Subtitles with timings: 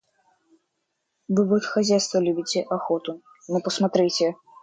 [1.27, 4.35] Вы вот хозяйство любите, охоту,— ну посмотрите!